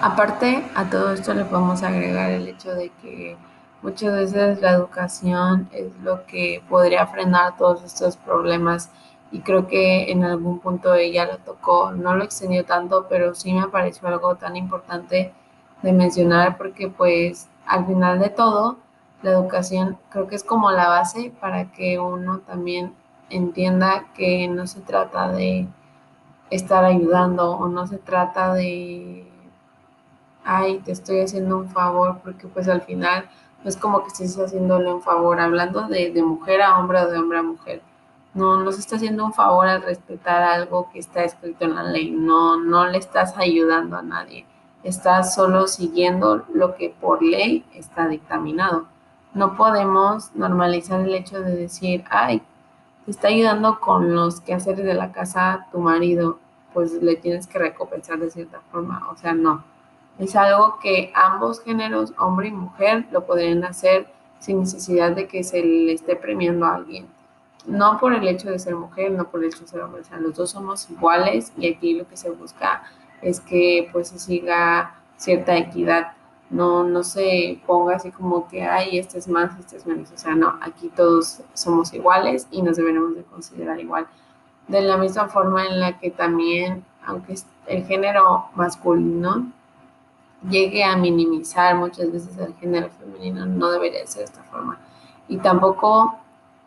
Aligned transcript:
Aparte, 0.00 0.64
a 0.76 0.88
todo 0.88 1.12
esto 1.12 1.34
le 1.34 1.44
podemos 1.44 1.82
agregar 1.82 2.30
el 2.30 2.46
hecho 2.46 2.72
de 2.72 2.90
que 3.02 3.36
muchas 3.82 4.12
veces 4.12 4.60
la 4.60 4.70
educación 4.70 5.68
es 5.72 5.92
lo 6.04 6.24
que 6.24 6.62
podría 6.68 7.04
frenar 7.08 7.56
todos 7.56 7.82
estos 7.82 8.16
problemas 8.16 8.90
y 9.32 9.40
creo 9.40 9.66
que 9.66 10.12
en 10.12 10.22
algún 10.22 10.60
punto 10.60 10.94
ella 10.94 11.26
lo 11.26 11.38
tocó, 11.38 11.90
no 11.90 12.14
lo 12.14 12.22
extendió 12.22 12.64
tanto, 12.64 13.06
pero 13.08 13.34
sí 13.34 13.52
me 13.52 13.66
pareció 13.66 14.06
algo 14.06 14.36
tan 14.36 14.54
importante 14.54 15.32
de 15.82 15.92
mencionar 15.92 16.58
porque 16.58 16.88
pues 16.88 17.48
al 17.66 17.84
final 17.86 18.20
de 18.20 18.30
todo 18.30 18.78
la 19.22 19.32
educación 19.32 19.98
creo 20.10 20.28
que 20.28 20.36
es 20.36 20.44
como 20.44 20.70
la 20.70 20.88
base 20.88 21.32
para 21.40 21.72
que 21.72 21.98
uno 21.98 22.38
también 22.46 22.94
entienda 23.30 24.04
que 24.14 24.46
no 24.46 24.68
se 24.68 24.80
trata 24.80 25.32
de 25.32 25.66
estar 26.50 26.84
ayudando 26.84 27.50
o 27.50 27.68
no 27.68 27.88
se 27.88 27.98
trata 27.98 28.54
de 28.54 29.26
ay, 30.48 30.78
te 30.78 30.92
estoy 30.92 31.20
haciendo 31.20 31.58
un 31.58 31.68
favor, 31.68 32.20
porque 32.24 32.48
pues 32.48 32.68
al 32.68 32.80
final 32.80 33.28
no 33.62 33.68
es 33.68 33.76
como 33.76 34.02
que 34.02 34.08
estés 34.08 34.34
haciéndole 34.36 34.90
un 34.90 35.02
favor, 35.02 35.38
hablando 35.40 35.86
de, 35.88 36.10
mujer 36.22 36.62
a 36.62 36.78
hombre 36.78 37.00
o 37.02 37.10
de 37.10 37.18
hombre 37.18 37.38
a 37.38 37.42
mujer. 37.42 37.82
No, 38.32 38.58
no 38.58 38.72
se 38.72 38.80
está 38.80 38.96
haciendo 38.96 39.24
un 39.26 39.34
favor 39.34 39.66
al 39.66 39.82
respetar 39.82 40.42
algo 40.42 40.90
que 40.90 41.00
está 41.00 41.22
escrito 41.24 41.64
en 41.66 41.74
la 41.74 41.82
ley, 41.82 42.10
no, 42.10 42.56
no 42.56 42.86
le 42.86 42.96
estás 42.98 43.36
ayudando 43.36 43.96
a 43.98 44.02
nadie, 44.02 44.46
estás 44.84 45.34
solo 45.34 45.66
siguiendo 45.66 46.44
lo 46.54 46.76
que 46.76 46.94
por 46.98 47.22
ley 47.22 47.64
está 47.74 48.08
dictaminado. 48.08 48.86
No 49.34 49.54
podemos 49.56 50.34
normalizar 50.34 51.00
el 51.00 51.14
hecho 51.14 51.40
de 51.42 51.56
decir, 51.56 52.04
ay, 52.10 52.42
te 53.04 53.10
está 53.10 53.28
ayudando 53.28 53.80
con 53.80 54.14
los 54.14 54.40
quehaceres 54.40 54.84
de 54.84 54.94
la 54.94 55.12
casa 55.12 55.66
tu 55.72 55.78
marido, 55.78 56.38
pues 56.72 56.92
le 57.02 57.16
tienes 57.16 57.46
que 57.46 57.58
recompensar 57.58 58.18
de 58.18 58.30
cierta 58.30 58.60
forma, 58.70 59.08
o 59.10 59.16
sea, 59.16 59.34
no 59.34 59.62
es 60.18 60.34
algo 60.34 60.78
que 60.80 61.12
ambos 61.14 61.62
géneros, 61.62 62.12
hombre 62.18 62.48
y 62.48 62.52
mujer, 62.52 63.06
lo 63.12 63.24
podrían 63.24 63.64
hacer 63.64 64.08
sin 64.40 64.60
necesidad 64.60 65.12
de 65.12 65.26
que 65.28 65.44
se 65.44 65.62
le 65.62 65.92
esté 65.92 66.16
premiando 66.16 66.66
a 66.66 66.74
alguien. 66.74 67.06
No 67.66 67.98
por 67.98 68.14
el 68.14 68.26
hecho 68.26 68.50
de 68.50 68.58
ser 68.58 68.74
mujer, 68.74 69.12
no 69.12 69.28
por 69.28 69.40
el 69.40 69.50
hecho 69.50 69.60
de 69.60 69.68
ser 69.68 69.80
hombre, 69.80 70.00
o 70.00 70.04
sea, 70.04 70.18
los 70.18 70.34
dos 70.34 70.50
somos 70.50 70.90
iguales 70.90 71.52
y 71.56 71.72
aquí 71.72 71.94
lo 71.94 72.08
que 72.08 72.16
se 72.16 72.30
busca 72.30 72.82
es 73.22 73.40
que 73.40 73.88
pues 73.92 74.08
se 74.08 74.18
siga 74.18 74.94
cierta 75.16 75.56
equidad. 75.56 76.12
No, 76.50 76.82
no 76.82 77.04
se 77.04 77.60
ponga 77.66 77.96
así 77.96 78.10
como 78.10 78.48
que, 78.48 78.62
ay, 78.62 78.98
este 78.98 79.18
es 79.18 79.28
más, 79.28 79.58
este 79.58 79.76
es 79.76 79.86
menos. 79.86 80.10
O 80.12 80.16
sea, 80.16 80.34
no, 80.34 80.58
aquí 80.62 80.90
todos 80.96 81.42
somos 81.52 81.92
iguales 81.92 82.48
y 82.50 82.62
nos 82.62 82.78
deberemos 82.78 83.14
de 83.14 83.22
considerar 83.22 83.78
igual. 83.78 84.06
De 84.66 84.80
la 84.80 84.96
misma 84.96 85.28
forma 85.28 85.66
en 85.66 85.78
la 85.78 85.98
que 85.98 86.10
también, 86.10 86.84
aunque 87.04 87.34
el 87.66 87.84
género 87.84 88.46
masculino 88.54 89.52
llegue 90.48 90.84
a 90.84 90.96
minimizar 90.96 91.74
muchas 91.76 92.12
veces 92.12 92.36
el 92.38 92.54
género 92.54 92.90
femenino, 92.90 93.46
no 93.46 93.70
debería 93.70 94.06
ser 94.06 94.20
de 94.20 94.24
esta 94.24 94.42
forma. 94.44 94.78
Y 95.26 95.38
tampoco 95.38 96.18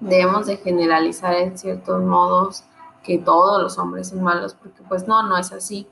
debemos 0.00 0.46
de 0.46 0.56
generalizar 0.56 1.34
en 1.34 1.56
ciertos 1.56 2.02
modos 2.02 2.64
que 3.02 3.18
todos 3.18 3.62
los 3.62 3.78
hombres 3.78 4.08
son 4.08 4.22
malos, 4.22 4.54
porque 4.54 4.82
pues 4.88 5.06
no, 5.06 5.22
no 5.22 5.36
es 5.36 5.52
así, 5.52 5.86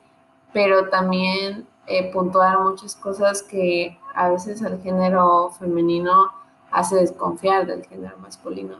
pero 0.53 0.89
también 0.89 1.67
eh, 1.87 2.11
puntuar 2.11 2.59
muchas 2.59 2.95
cosas 2.95 3.41
que 3.43 3.97
a 4.13 4.29
veces 4.29 4.61
el 4.61 4.81
género 4.81 5.51
femenino 5.51 6.31
hace 6.71 6.97
desconfiar 6.97 7.65
del 7.65 7.85
género 7.85 8.17
masculino. 8.19 8.75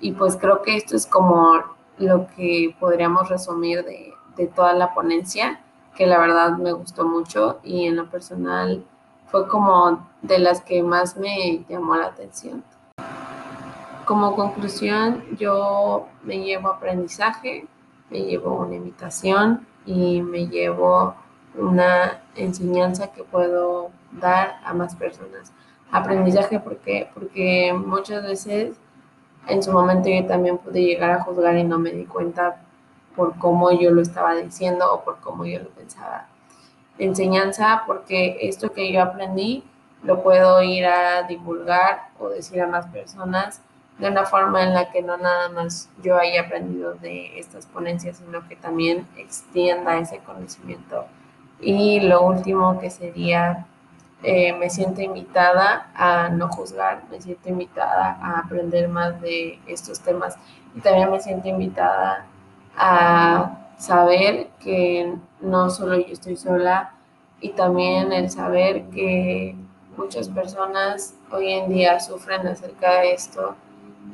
Y 0.00 0.12
pues 0.12 0.36
creo 0.36 0.62
que 0.62 0.76
esto 0.76 0.94
es 0.94 1.06
como 1.06 1.54
lo 1.98 2.26
que 2.36 2.74
podríamos 2.78 3.28
resumir 3.28 3.84
de, 3.84 4.12
de 4.36 4.46
toda 4.46 4.74
la 4.74 4.92
ponencia 4.94 5.60
que 5.96 6.06
la 6.06 6.18
verdad 6.18 6.58
me 6.58 6.72
gustó 6.72 7.06
mucho 7.06 7.58
y 7.64 7.86
en 7.86 7.96
lo 7.96 8.08
personal 8.10 8.84
fue 9.26 9.48
como 9.48 10.06
de 10.22 10.38
las 10.38 10.60
que 10.60 10.82
más 10.82 11.16
me 11.16 11.64
llamó 11.68 11.96
la 11.96 12.06
atención. 12.06 12.62
Como 14.04 14.36
conclusión, 14.36 15.24
yo 15.36 16.06
me 16.22 16.38
llevo 16.38 16.68
aprendizaje, 16.68 17.66
me 18.10 18.20
llevo 18.20 18.54
una 18.54 18.76
invitación 18.76 19.66
y 19.84 20.22
me 20.22 20.46
llevo 20.46 21.14
una 21.56 22.22
enseñanza 22.36 23.08
que 23.12 23.24
puedo 23.24 23.90
dar 24.12 24.60
a 24.64 24.74
más 24.74 24.94
personas. 24.94 25.52
Aprendizaje 25.90 26.60
porque, 26.60 27.08
porque 27.14 27.72
muchas 27.74 28.22
veces 28.22 28.76
en 29.48 29.62
su 29.62 29.72
momento 29.72 30.08
yo 30.08 30.26
también 30.26 30.58
pude 30.58 30.82
llegar 30.82 31.10
a 31.10 31.22
juzgar 31.22 31.56
y 31.56 31.64
no 31.64 31.78
me 31.78 31.90
di 31.90 32.04
cuenta 32.04 32.60
por 33.16 33.36
cómo 33.38 33.72
yo 33.72 33.90
lo 33.90 34.02
estaba 34.02 34.34
diciendo 34.34 34.92
o 34.92 35.02
por 35.02 35.18
cómo 35.20 35.44
yo 35.46 35.58
lo 35.60 35.70
pensaba. 35.70 36.26
Enseñanza, 36.98 37.82
porque 37.86 38.38
esto 38.42 38.70
que 38.72 38.92
yo 38.92 39.02
aprendí 39.02 39.64
lo 40.02 40.22
puedo 40.22 40.62
ir 40.62 40.86
a 40.86 41.22
divulgar 41.22 42.10
o 42.18 42.28
decir 42.28 42.60
a 42.60 42.66
más 42.66 42.86
personas 42.86 43.60
de 43.98 44.08
una 44.08 44.24
forma 44.24 44.62
en 44.62 44.74
la 44.74 44.90
que 44.90 45.02
no 45.02 45.16
nada 45.16 45.48
más 45.48 45.88
yo 46.02 46.18
haya 46.18 46.42
aprendido 46.42 46.94
de 46.94 47.38
estas 47.38 47.66
ponencias, 47.66 48.18
sino 48.18 48.46
que 48.46 48.56
también 48.56 49.06
extienda 49.16 49.98
ese 49.98 50.18
conocimiento. 50.18 51.06
Y 51.60 52.00
lo 52.00 52.22
último 52.22 52.78
que 52.78 52.90
sería, 52.90 53.66
eh, 54.22 54.52
me 54.52 54.68
siento 54.68 55.00
invitada 55.00 55.90
a 55.94 56.28
no 56.28 56.48
juzgar, 56.48 57.02
me 57.10 57.20
siento 57.20 57.48
invitada 57.48 58.18
a 58.20 58.40
aprender 58.40 58.88
más 58.88 59.20
de 59.22 59.58
estos 59.66 60.00
temas 60.00 60.36
y 60.74 60.80
también 60.80 61.10
me 61.10 61.20
siento 61.20 61.48
invitada 61.48 62.26
saber 63.86 64.48
que 64.58 65.14
no 65.40 65.70
solo 65.70 65.96
yo 65.96 66.12
estoy 66.12 66.36
sola 66.36 66.94
y 67.40 67.50
también 67.50 68.12
el 68.12 68.30
saber 68.30 68.84
que 68.90 69.54
muchas 69.96 70.28
personas 70.28 71.14
hoy 71.30 71.52
en 71.52 71.68
día 71.68 72.00
sufren 72.00 72.46
acerca 72.46 73.00
de 73.00 73.12
esto 73.12 73.54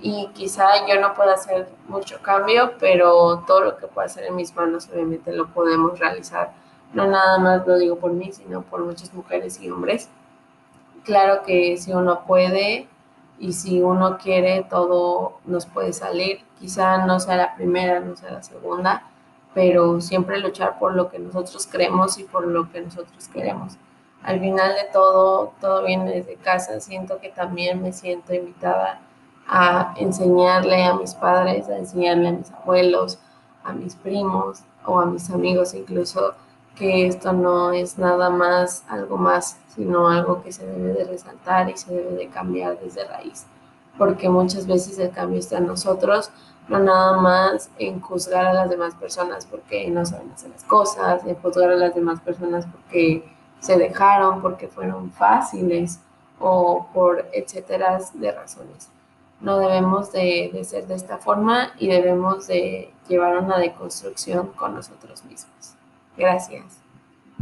y 0.00 0.28
quizá 0.34 0.86
yo 0.86 1.00
no 1.00 1.14
pueda 1.14 1.34
hacer 1.34 1.68
mucho 1.88 2.20
cambio, 2.22 2.72
pero 2.78 3.44
todo 3.46 3.60
lo 3.60 3.76
que 3.76 3.86
pueda 3.86 4.06
hacer 4.06 4.24
en 4.24 4.36
mis 4.36 4.54
manos 4.54 4.88
obviamente 4.92 5.32
lo 5.32 5.48
podemos 5.48 5.98
realizar. 5.98 6.52
No 6.92 7.06
nada 7.06 7.38
más 7.38 7.66
lo 7.66 7.78
digo 7.78 7.96
por 7.96 8.12
mí, 8.12 8.32
sino 8.32 8.62
por 8.62 8.84
muchas 8.84 9.14
mujeres 9.14 9.60
y 9.60 9.70
hombres. 9.70 10.10
Claro 11.04 11.42
que 11.44 11.76
si 11.78 11.92
uno 11.92 12.24
puede 12.26 12.88
y 13.38 13.52
si 13.54 13.80
uno 13.80 14.18
quiere, 14.18 14.66
todo 14.68 15.38
nos 15.46 15.66
puede 15.66 15.92
salir 15.92 16.40
quizá 16.62 16.98
no 17.06 17.18
sea 17.18 17.36
la 17.36 17.54
primera, 17.56 17.98
no 17.98 18.14
sea 18.14 18.30
la 18.30 18.42
segunda, 18.42 19.02
pero 19.54 20.00
siempre 20.00 20.38
luchar 20.38 20.78
por 20.78 20.94
lo 20.94 21.10
que 21.10 21.18
nosotros 21.18 21.68
creemos 21.70 22.18
y 22.18 22.24
por 22.24 22.46
lo 22.46 22.70
que 22.70 22.80
nosotros 22.80 23.28
queremos. 23.28 23.76
Al 24.22 24.40
final 24.40 24.74
de 24.74 24.84
todo, 24.92 25.52
todo 25.60 25.84
viene 25.84 26.10
desde 26.12 26.36
casa. 26.36 26.80
Siento 26.80 27.18
que 27.18 27.30
también 27.30 27.82
me 27.82 27.92
siento 27.92 28.32
invitada 28.32 29.00
a 29.48 29.94
enseñarle 29.96 30.84
a 30.84 30.94
mis 30.94 31.14
padres, 31.14 31.68
a 31.68 31.76
enseñarle 31.76 32.28
a 32.28 32.32
mis 32.32 32.50
abuelos, 32.52 33.18
a 33.64 33.72
mis 33.72 33.96
primos 33.96 34.60
o 34.84 35.00
a 35.00 35.06
mis 35.06 35.30
amigos 35.30 35.74
incluso 35.74 36.34
que 36.74 37.06
esto 37.06 37.32
no 37.32 37.72
es 37.72 37.98
nada 37.98 38.30
más 38.30 38.84
algo 38.88 39.16
más, 39.16 39.58
sino 39.74 40.08
algo 40.08 40.42
que 40.42 40.52
se 40.52 40.66
debe 40.66 40.94
de 40.94 41.04
resaltar 41.04 41.68
y 41.68 41.76
se 41.76 41.92
debe 41.94 42.12
de 42.12 42.28
cambiar 42.28 42.78
desde 42.80 43.04
raíz, 43.04 43.44
porque 43.98 44.28
muchas 44.28 44.66
veces 44.66 44.98
el 44.98 45.10
cambio 45.10 45.38
está 45.38 45.58
en 45.58 45.66
nosotros, 45.66 46.30
no 46.68 46.78
nada 46.78 47.16
más 47.16 47.70
en 47.78 48.00
juzgar 48.00 48.46
a 48.46 48.52
las 48.52 48.70
demás 48.70 48.94
personas 48.94 49.46
porque 49.46 49.88
no 49.88 50.06
saben 50.06 50.30
hacer 50.32 50.50
las 50.50 50.64
cosas, 50.64 51.24
en 51.26 51.34
juzgar 51.36 51.70
a 51.70 51.76
las 51.76 51.94
demás 51.94 52.20
personas 52.20 52.66
porque 52.66 53.24
se 53.60 53.76
dejaron, 53.76 54.42
porque 54.42 54.68
fueron 54.68 55.10
fáciles 55.12 56.00
o 56.38 56.88
por 56.92 57.26
etcétera 57.32 58.00
de 58.14 58.32
razones. 58.32 58.88
No 59.40 59.58
debemos 59.58 60.12
de, 60.12 60.50
de 60.52 60.64
ser 60.64 60.86
de 60.86 60.94
esta 60.94 61.18
forma 61.18 61.72
y 61.78 61.88
debemos 61.88 62.46
de 62.46 62.92
llevar 63.08 63.38
una 63.38 63.58
deconstrucción 63.58 64.48
con 64.48 64.74
nosotros 64.74 65.24
mismos. 65.24 65.74
Gracias. 66.16 66.81